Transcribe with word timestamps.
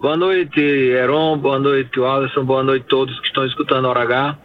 Boa 0.00 0.16
noite, 0.16 0.60
Heron. 0.60 1.38
Boa 1.38 1.58
noite, 1.58 2.00
Alisson. 2.00 2.44
Boa 2.44 2.62
noite 2.62 2.84
a 2.84 2.88
todos 2.88 3.18
que 3.18 3.26
estão 3.26 3.44
escutando 3.44 3.86
a 3.86 3.88
Hora 3.88 4.02
H. 4.02 4.38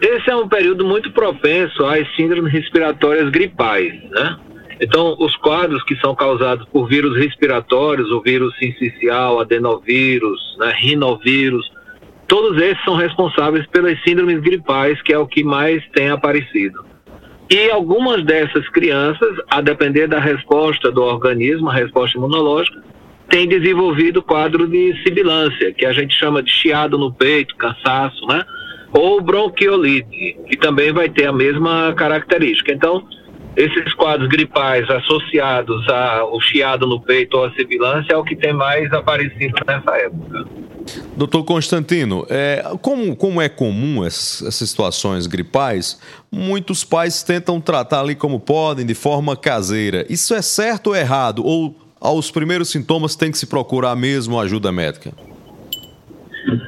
Esse 0.00 0.30
é 0.30 0.36
um 0.36 0.48
período 0.48 0.84
muito 0.84 1.10
propenso 1.10 1.84
às 1.84 2.06
síndromes 2.14 2.52
respiratórias 2.52 3.28
gripais, 3.30 3.92
né? 4.10 4.36
Então, 4.80 5.16
os 5.18 5.34
quadros 5.38 5.82
que 5.82 5.96
são 5.96 6.14
causados 6.14 6.68
por 6.68 6.86
vírus 6.86 7.16
respiratórios, 7.16 8.12
o 8.12 8.20
vírus 8.20 8.56
sincicial, 8.58 9.40
adenovírus, 9.40 10.40
né, 10.60 10.72
rinovírus, 10.76 11.68
todos 12.28 12.56
esses 12.62 12.84
são 12.84 12.94
responsáveis 12.94 13.66
pelas 13.66 14.00
síndromes 14.04 14.38
gripais, 14.40 15.02
que 15.02 15.12
é 15.12 15.18
o 15.18 15.26
que 15.26 15.42
mais 15.42 15.82
tem 15.94 16.10
aparecido. 16.10 16.84
E 17.50 17.70
algumas 17.72 18.22
dessas 18.24 18.68
crianças, 18.68 19.36
a 19.50 19.60
depender 19.60 20.06
da 20.06 20.20
resposta 20.20 20.92
do 20.92 21.02
organismo, 21.02 21.70
a 21.70 21.74
resposta 21.74 22.16
imunológica, 22.16 22.86
têm 23.28 23.48
desenvolvido 23.48 24.22
quadro 24.22 24.68
de 24.68 24.94
sibilância, 25.02 25.72
que 25.72 25.84
a 25.84 25.92
gente 25.92 26.14
chama 26.14 26.42
de 26.42 26.50
chiado 26.50 26.96
no 26.98 27.12
peito, 27.12 27.56
cansaço, 27.56 28.24
né? 28.26 28.44
Ou 28.92 29.20
bronquiolite, 29.20 30.36
que 30.48 30.56
também 30.56 30.92
vai 30.92 31.08
ter 31.08 31.26
a 31.26 31.32
mesma 31.32 31.92
característica. 31.94 32.72
Então, 32.72 33.06
esses 33.56 33.94
quadros 33.94 34.28
gripais 34.28 34.88
associados 34.88 35.88
ao 35.88 36.40
chiado 36.40 36.86
no 36.86 37.00
peito 37.00 37.36
ou 37.36 37.44
à 37.44 37.52
sibilância 37.52 38.12
é 38.12 38.16
o 38.16 38.22
que 38.22 38.36
tem 38.36 38.52
mais 38.52 38.92
aparecido 38.92 39.54
nessa 39.66 39.96
época. 39.96 40.44
Doutor 41.16 41.42
Constantino, 41.42 42.24
é, 42.28 42.62
como, 42.80 43.16
como 43.16 43.40
é 43.40 43.48
comum 43.48 44.04
essas, 44.04 44.46
essas, 44.46 44.68
situações 44.68 45.26
gripais, 45.26 46.00
muitos 46.30 46.84
pais 46.84 47.22
tentam 47.22 47.60
tratar 47.60 48.00
ali 48.00 48.14
como 48.14 48.38
podem, 48.38 48.86
de 48.86 48.94
forma 48.94 49.36
caseira. 49.36 50.06
Isso 50.08 50.34
é 50.34 50.42
certo 50.42 50.88
ou 50.88 50.96
errado? 50.96 51.44
Ou 51.44 51.74
aos 52.00 52.30
primeiros 52.30 52.70
sintomas 52.70 53.16
tem 53.16 53.30
que 53.30 53.38
se 53.38 53.46
procurar 53.46 53.96
mesmo 53.96 54.38
ajuda 54.40 54.70
médica? 54.70 55.12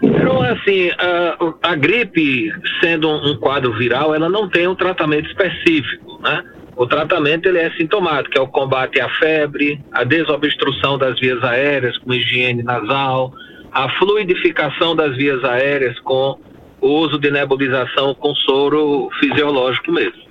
Então, 0.02 0.42
assim, 0.42 0.91
a, 0.91 1.70
a 1.70 1.74
gripe, 1.74 2.53
sendo 2.80 3.08
um 3.08 3.36
quadro 3.36 3.72
viral, 3.77 4.14
ela 4.14 4.28
não 4.28 4.48
tem 4.48 4.66
um 4.66 4.75
tratamento 4.75 5.28
específico, 5.28 6.20
né? 6.22 6.44
O 6.77 6.86
tratamento 6.86 7.47
ele 7.47 7.58
é 7.58 7.70
sintomático, 7.72 8.38
é 8.38 8.41
o 8.41 8.47
combate 8.47 9.00
à 9.00 9.08
febre, 9.08 9.80
a 9.91 10.05
desobstrução 10.05 10.97
das 10.97 11.19
vias 11.19 11.42
aéreas 11.42 11.98
com 11.98 12.14
higiene 12.14 12.62
nasal, 12.62 13.33
a 13.72 13.88
fluidificação 13.98 14.94
das 14.94 15.16
vias 15.16 15.42
aéreas 15.42 15.98
com 16.00 16.38
o 16.81 16.88
uso 16.88 17.19
de 17.19 17.31
nebulização 17.31 18.14
com 18.14 18.33
soro 18.34 19.08
fisiológico 19.19 19.91
mesmo. 19.91 20.28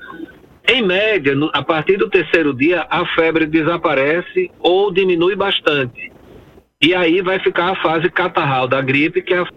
Em 0.70 0.82
média, 0.82 1.34
a 1.54 1.64
partir 1.64 1.96
do 1.96 2.10
terceiro 2.10 2.54
dia, 2.54 2.86
a 2.90 3.06
febre 3.16 3.46
desaparece 3.46 4.52
ou 4.60 4.92
diminui 4.92 5.34
bastante. 5.34 6.12
E 6.82 6.94
aí 6.94 7.22
vai 7.22 7.40
ficar 7.40 7.72
a 7.72 7.76
fase 7.82 8.10
catarral 8.10 8.68
da 8.68 8.82
gripe, 8.82 9.22
que 9.22 9.34
é 9.34 9.40
a 9.40 9.48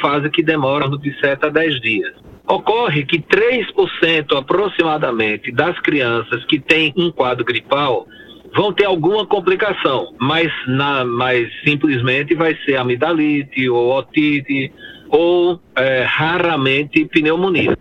fase 0.00 0.28
que 0.28 0.42
demora 0.42 0.88
de 0.98 1.18
7 1.20 1.46
a 1.46 1.48
10 1.48 1.80
dias. 1.80 2.14
Ocorre 2.48 3.04
que 3.04 3.20
3% 3.20 4.36
aproximadamente 4.36 5.52
das 5.52 5.78
crianças 5.80 6.44
que 6.44 6.58
têm 6.58 6.92
um 6.96 7.10
quadro 7.10 7.44
gripal 7.44 8.06
vão 8.54 8.72
ter 8.72 8.86
alguma 8.86 9.24
complicação, 9.24 10.14
mas, 10.18 10.50
na, 10.66 11.04
mas 11.04 11.48
simplesmente 11.64 12.34
vai 12.34 12.56
ser 12.64 12.76
amidalite 12.76 13.68
ou 13.68 13.96
otite 13.96 14.72
ou 15.08 15.60
é, 15.76 16.02
raramente 16.02 17.04
pneumonia. 17.06 17.76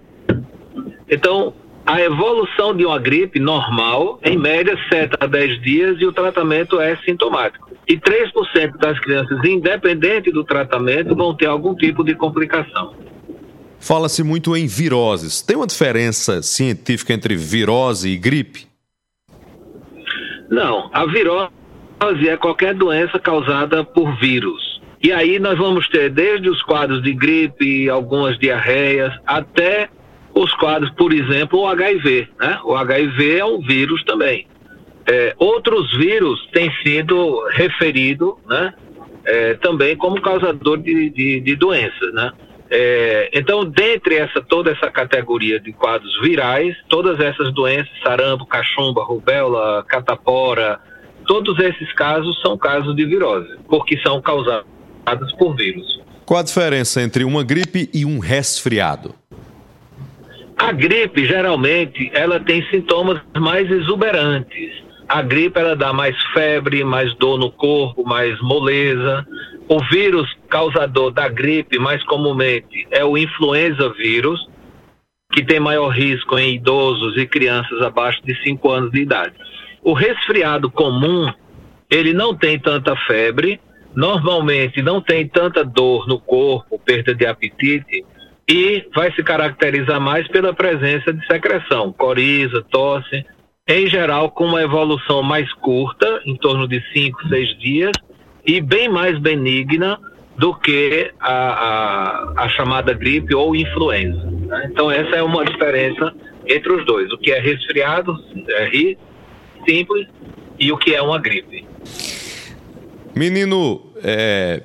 Então, 1.09 1.53
a 1.86 2.02
evolução 2.02 2.75
de 2.75 2.84
uma 2.84 2.98
gripe 2.98 3.39
normal, 3.39 4.20
em 4.23 4.38
média, 4.38 4.75
7 4.92 5.17
a 5.20 5.28
10 5.28 5.61
dias 5.61 5.98
e 6.00 6.06
o 6.06 6.11
tratamento 6.11 6.80
é 6.80 6.95
sintomático. 6.98 7.70
E 7.88 7.95
3% 7.98 8.78
das 8.78 9.00
crianças, 9.00 9.38
independente 9.45 10.31
do 10.31 10.44
tratamento, 10.44 11.16
vão 11.16 11.36
ter 11.36 11.45
algum 11.45 11.76
tipo 11.76 12.03
de 12.03 12.16
complicação. 12.16 12.95
Fala-se 13.80 14.23
muito 14.23 14.58
em 14.58 14.66
viroses. 14.66 15.44
Tem 15.44 15.56
uma 15.56 15.67
diferença 15.67 16.42
científica 16.42 17.14
entre 17.14 17.36
virose 17.36 18.10
e 18.10 18.17
gripe? 18.17 18.67
Não, 20.49 20.89
a 20.92 21.05
virose 21.05 21.52
é 22.27 22.36
qualquer 22.36 22.73
doença 22.73 23.20
causada 23.20 23.83
por 23.83 24.17
vírus. 24.20 24.82
E 25.04 25.11
aí 25.11 25.38
nós 25.38 25.55
vamos 25.55 25.88
ter 25.88 26.10
desde 26.10 26.49
os 26.49 26.64
quadros 26.64 27.04
de 27.04 27.14
gripe, 27.14 27.88
algumas 27.88 28.39
diarreias, 28.39 29.14
até 29.23 29.88
os 30.35 30.53
quadros, 30.55 30.91
por 30.91 31.13
exemplo, 31.13 31.61
o 31.61 31.67
HIV. 31.67 32.27
Né? 32.39 32.59
O 32.65 32.75
HIV 32.75 33.37
é 33.37 33.45
um 33.45 33.61
vírus 33.61 34.03
também. 34.03 34.45
É, 35.07 35.33
outros 35.37 35.95
vírus 35.95 36.45
têm 36.51 36.69
sido 36.83 37.47
referidos 37.51 38.33
né, 38.45 38.73
é, 39.25 39.53
também 39.55 39.95
como 39.95 40.21
causador 40.21 40.77
de, 40.77 41.09
de, 41.09 41.39
de 41.39 41.55
doenças. 41.55 42.13
Né? 42.13 42.31
É, 42.69 43.29
então, 43.33 43.63
dentre 43.63 44.15
essa, 44.15 44.41
toda 44.41 44.71
essa 44.71 44.91
categoria 44.91 45.59
de 45.59 45.71
quadros 45.71 46.19
virais, 46.21 46.75
todas 46.89 47.17
essas 47.19 47.53
doenças, 47.53 47.91
sarampo, 48.03 48.45
cachumba, 48.45 49.03
rubéola, 49.03 49.85
catapora, 49.87 50.79
todos 51.25 51.57
esses 51.59 51.93
casos 51.93 52.41
são 52.41 52.57
casos 52.57 52.93
de 52.95 53.05
virose, 53.05 53.55
porque 53.69 53.97
são 54.02 54.21
causados 54.21 55.31
por 55.37 55.55
vírus. 55.55 56.03
Qual 56.25 56.39
a 56.39 56.43
diferença 56.43 57.02
entre 57.02 57.23
uma 57.23 57.43
gripe 57.43 57.87
e 57.93 58.03
um 58.03 58.17
resfriado? 58.17 59.13
A 60.58 60.71
gripe, 60.71 61.26
geralmente, 61.26 62.10
ela 62.14 62.39
tem 62.39 62.66
sintomas 62.70 63.21
mais 63.38 63.70
exuberantes. 63.70 64.83
A 65.08 65.21
gripe, 65.21 65.60
ela 65.60 65.76
dá 65.76 65.92
mais 65.92 66.16
febre, 66.33 66.83
mais 66.83 67.14
dor 67.16 67.38
no 67.38 67.52
corpo, 67.52 68.05
mais 68.05 68.39
moleza. 68.42 69.26
O 69.67 69.80
vírus 69.86 70.27
causador 70.49 71.11
da 71.11 71.27
gripe, 71.27 71.77
mais 71.77 72.04
comumente, 72.05 72.88
é 72.89 73.04
o 73.04 73.17
influenza 73.17 73.89
vírus, 73.89 74.39
que 75.32 75.44
tem 75.44 75.60
maior 75.60 75.89
risco 75.89 76.38
em 76.39 76.55
idosos 76.55 77.17
e 77.17 77.27
crianças 77.27 77.82
abaixo 77.82 78.21
de 78.23 78.36
5 78.44 78.71
anos 78.71 78.92
de 78.92 79.02
idade. 79.02 79.33
O 79.83 79.94
resfriado 79.94 80.71
comum, 80.71 81.32
ele 81.92 82.14
não 82.14 82.33
tem 82.33 82.58
tanta 82.58 82.95
febre, 82.95 83.60
normalmente 83.94 84.82
não 84.82 85.02
tem 85.02 85.27
tanta 85.27 85.64
dor 85.64 86.08
no 86.08 86.20
corpo, 86.20 86.80
perda 86.80 87.14
de 87.14 87.26
apetite, 87.26 88.04
e 88.48 88.88
vai 88.94 89.11
se 89.14 89.23
caracterizar 89.23 90.00
mais 90.00 90.28
pela 90.28 90.54
presença 90.54 91.11
de 91.11 91.26
secreção, 91.26 91.92
coriza, 91.92 92.64
tosse, 92.70 93.26
em 93.67 93.88
geral 93.88 94.30
com 94.30 94.45
uma 94.45 94.61
evolução 94.61 95.23
mais 95.23 95.52
curta, 95.54 96.22
em 96.26 96.36
torno 96.36 96.67
de 96.67 96.82
5, 96.94 97.28
6 97.28 97.60
dias, 97.60 97.92
e 98.45 98.61
bem 98.61 98.88
mais 98.88 99.17
benigna 99.17 100.00
do 100.38 100.54
que 100.54 101.11
a, 101.20 101.33
a, 101.33 102.44
a 102.44 102.50
chamada 102.50 102.94
gripe 102.94 103.33
ou 103.33 103.56
influenza. 103.56 104.30
Né? 104.30 104.70
Então, 104.72 104.92
essa 104.92 105.16
é 105.16 105.23
uma 105.23 105.44
diferença 105.44 106.14
entre 106.45 106.72
os 106.72 106.86
dois: 106.86 107.12
o 107.12 107.17
que 107.17 107.32
é 107.32 107.39
resfriado, 107.39 108.16
é 108.50 108.95
simples, 109.67 110.08
e 110.60 110.72
o 110.72 110.77
que 110.77 110.94
é 110.94 111.02
uma 111.02 111.20
gripe. 111.20 111.66
Menino, 113.16 113.94
é, 114.04 114.62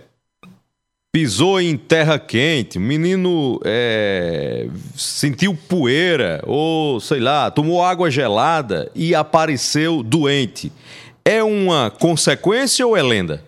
pisou 1.12 1.60
em 1.60 1.76
terra 1.76 2.20
quente, 2.20 2.78
menino 2.78 3.60
é, 3.64 4.68
sentiu 4.94 5.56
poeira, 5.68 6.40
ou 6.46 7.00
sei 7.00 7.18
lá, 7.18 7.50
tomou 7.50 7.82
água 7.82 8.10
gelada 8.10 8.90
e 8.94 9.12
apareceu 9.12 10.04
doente. 10.04 10.72
É 11.24 11.42
uma 11.42 11.90
consequência 11.90 12.86
ou 12.86 12.96
é 12.96 13.02
lenda? 13.02 13.42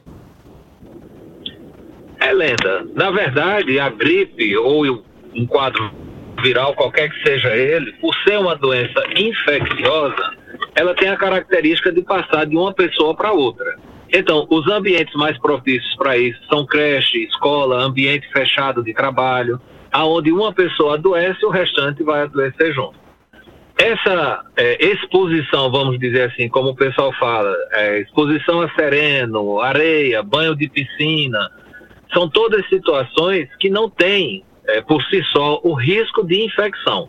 É 2.19 2.33
lenda. 2.33 2.85
Na 2.95 3.11
verdade, 3.11 3.79
a 3.79 3.89
gripe 3.89 4.57
ou 4.57 5.05
um 5.35 5.47
quadro 5.47 5.91
viral, 6.43 6.75
qualquer 6.75 7.11
que 7.11 7.23
seja 7.23 7.55
ele, 7.57 7.93
por 8.01 8.13
ser 8.25 8.39
uma 8.39 8.57
doença 8.57 9.05
infecciosa, 9.17 10.37
ela 10.75 10.95
tem 10.95 11.09
a 11.09 11.17
característica 11.17 11.93
de 11.93 12.03
passar 12.03 12.45
de 12.45 12.57
uma 12.57 12.75
pessoa 12.75 13.15
para 13.15 13.33
outra. 13.33 13.79
Então, 14.13 14.47
os 14.51 14.67
ambientes 14.69 15.15
mais 15.15 15.39
propícios 15.39 15.95
para 15.97 16.19
isso 16.19 16.39
são 16.49 16.67
creche, 16.67 17.25
escola, 17.25 17.83
ambiente 17.83 18.31
fechado 18.31 18.83
de 18.83 18.93
trabalho, 18.93 19.59
aonde 19.91 20.31
uma 20.31 20.53
pessoa 20.53 20.95
adoece, 20.95 21.45
o 21.47 21.51
restante 21.51 22.03
vai 22.03 22.23
adoecer 22.23 22.75
junto. 22.75 23.01
Essa 23.79 24.45
é, 24.55 24.85
exposição, 24.85 25.71
vamos 25.71 25.99
dizer 25.99 26.31
assim, 26.31 26.49
como 26.49 26.71
o 26.71 26.77
pessoal 26.77 27.11
fala, 27.19 27.55
é, 27.73 28.01
exposição 28.01 28.61
a 28.61 28.71
sereno, 28.75 29.61
areia, 29.61 30.23
banho 30.23 30.55
de 30.55 30.69
piscina, 30.69 31.51
são 32.13 32.29
todas 32.29 32.69
situações 32.69 33.49
que 33.59 33.71
não 33.71 33.89
têm, 33.89 34.45
é, 34.69 34.83
por 34.83 35.03
si 35.05 35.23
só, 35.33 35.59
o 35.65 35.73
risco 35.73 36.23
de 36.25 36.45
infecção, 36.45 37.09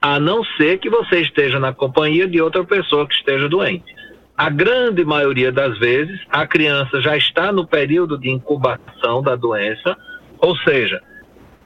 a 0.00 0.20
não 0.20 0.44
ser 0.56 0.78
que 0.78 0.88
você 0.88 1.22
esteja 1.22 1.58
na 1.58 1.74
companhia 1.74 2.28
de 2.28 2.40
outra 2.40 2.64
pessoa 2.64 3.06
que 3.06 3.14
esteja 3.14 3.48
doente. 3.48 3.92
A 4.40 4.48
grande 4.48 5.04
maioria 5.04 5.52
das 5.52 5.78
vezes, 5.78 6.18
a 6.30 6.46
criança 6.46 6.98
já 7.02 7.14
está 7.14 7.52
no 7.52 7.66
período 7.66 8.16
de 8.16 8.30
incubação 8.30 9.22
da 9.22 9.36
doença, 9.36 9.94
ou 10.38 10.56
seja, 10.56 11.02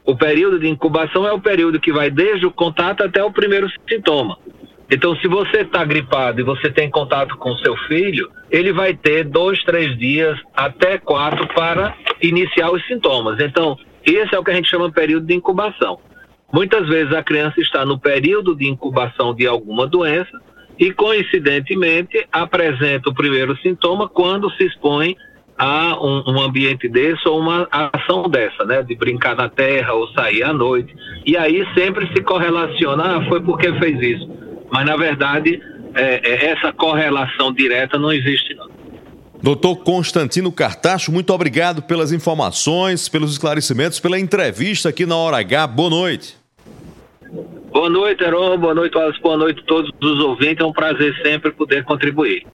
o 0.04 0.16
período 0.16 0.58
de 0.58 0.68
incubação 0.68 1.24
é 1.24 1.32
o 1.32 1.40
período 1.40 1.78
que 1.78 1.92
vai 1.92 2.10
desde 2.10 2.44
o 2.46 2.50
contato 2.50 3.04
até 3.04 3.22
o 3.22 3.30
primeiro 3.30 3.70
sintoma. 3.88 4.36
Então, 4.90 5.14
se 5.14 5.28
você 5.28 5.58
está 5.58 5.84
gripado 5.84 6.40
e 6.40 6.42
você 6.42 6.68
tem 6.68 6.90
contato 6.90 7.36
com 7.36 7.56
seu 7.58 7.76
filho, 7.86 8.28
ele 8.50 8.72
vai 8.72 8.92
ter 8.92 9.22
dois, 9.22 9.62
três 9.62 9.96
dias 9.96 10.36
até 10.52 10.98
quatro 10.98 11.46
para 11.54 11.94
iniciar 12.20 12.72
os 12.72 12.84
sintomas. 12.88 13.38
Então, 13.38 13.78
esse 14.04 14.34
é 14.34 14.38
o 14.40 14.42
que 14.42 14.50
a 14.50 14.54
gente 14.54 14.68
chama 14.68 14.88
de 14.88 14.94
período 14.94 15.26
de 15.28 15.34
incubação. 15.34 16.00
Muitas 16.52 16.88
vezes 16.88 17.14
a 17.14 17.22
criança 17.22 17.60
está 17.60 17.86
no 17.86 18.00
período 18.00 18.52
de 18.52 18.66
incubação 18.66 19.32
de 19.32 19.46
alguma 19.46 19.86
doença 19.86 20.42
e, 20.78 20.92
coincidentemente, 20.92 22.26
apresenta 22.32 23.10
o 23.10 23.14
primeiro 23.14 23.56
sintoma 23.58 24.08
quando 24.08 24.50
se 24.52 24.64
expõe 24.64 25.16
a 25.56 25.96
um, 26.04 26.32
um, 26.32 26.40
ambiente 26.40 26.88
desse 26.88 27.28
ou 27.28 27.38
uma 27.38 27.68
ação 27.70 28.28
dessa, 28.28 28.64
né? 28.64 28.82
De 28.82 28.94
brincar 28.96 29.36
na 29.36 29.48
terra 29.48 29.92
ou 29.92 30.08
sair 30.08 30.42
à 30.42 30.52
noite. 30.52 30.94
E 31.24 31.36
aí 31.36 31.64
sempre 31.74 32.08
se 32.08 32.22
correlaciona, 32.22 33.18
ah, 33.18 33.28
foi 33.28 33.40
porque 33.40 33.72
fez 33.78 34.00
isso. 34.00 34.28
Mas, 34.72 34.84
na 34.84 34.96
verdade, 34.96 35.62
é, 35.94 36.20
é, 36.28 36.46
essa 36.50 36.72
correlação 36.72 37.52
direta 37.52 37.98
não 37.98 38.12
existe, 38.12 38.54
não. 38.54 38.68
Doutor 39.40 39.76
Constantino 39.76 40.50
Cartacho, 40.50 41.12
muito 41.12 41.32
obrigado 41.32 41.82
pelas 41.82 42.12
informações, 42.12 43.08
pelos 43.08 43.32
esclarecimentos, 43.32 44.00
pela 44.00 44.18
entrevista 44.18 44.88
aqui 44.88 45.04
na 45.04 45.16
Hora 45.16 45.38
H. 45.38 45.66
Boa 45.66 45.90
noite. 45.90 46.43
Boa 47.74 47.90
noite, 47.90 48.22
Heron. 48.22 48.56
Boa 48.58 48.72
noite, 48.72 48.96
Wallace. 48.96 49.20
Boa 49.20 49.36
noite 49.36 49.60
a 49.60 49.64
todos 49.64 49.90
os 50.00 50.20
ouvintes. 50.20 50.60
É 50.60 50.64
um 50.64 50.72
prazer 50.72 51.12
sempre 51.24 51.50
poder 51.50 51.82
contribuir. 51.82 52.40